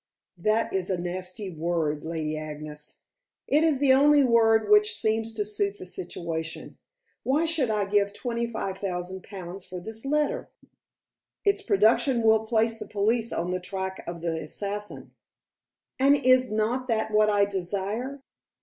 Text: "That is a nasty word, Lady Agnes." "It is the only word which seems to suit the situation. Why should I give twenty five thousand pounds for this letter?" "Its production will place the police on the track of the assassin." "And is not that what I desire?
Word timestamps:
"That 0.39 0.73
is 0.73 0.89
a 0.89 0.99
nasty 0.99 1.51
word, 1.51 2.03
Lady 2.03 2.35
Agnes." 2.35 3.01
"It 3.47 3.63
is 3.63 3.77
the 3.77 3.93
only 3.93 4.23
word 4.23 4.67
which 4.67 4.97
seems 4.99 5.31
to 5.35 5.45
suit 5.45 5.77
the 5.77 5.85
situation. 5.85 6.79
Why 7.21 7.45
should 7.45 7.69
I 7.69 7.85
give 7.85 8.11
twenty 8.11 8.47
five 8.47 8.79
thousand 8.79 9.21
pounds 9.21 9.63
for 9.63 9.79
this 9.79 10.03
letter?" 10.03 10.49
"Its 11.45 11.61
production 11.61 12.23
will 12.23 12.47
place 12.47 12.79
the 12.79 12.87
police 12.87 13.31
on 13.31 13.51
the 13.51 13.59
track 13.59 14.03
of 14.07 14.21
the 14.21 14.39
assassin." 14.41 15.11
"And 15.99 16.15
is 16.25 16.51
not 16.51 16.87
that 16.87 17.11
what 17.11 17.29
I 17.29 17.45
desire? 17.45 18.23